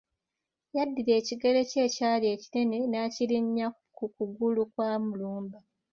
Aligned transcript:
Yaddira 0.75 1.11
ekigere 1.21 1.61
kye 1.69 1.81
ekyali 1.87 2.25
ekinene 2.35 2.85
n'akirinnya 2.89 3.67
ku 3.95 4.05
kugulu 4.15 4.61
kwa 4.71 4.89
Mulumba. 5.03 5.59